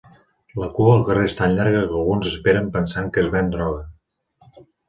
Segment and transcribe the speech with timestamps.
[0.61, 3.87] La cua al carrer és tan llarga que alguns esperen pensant que es ven droga.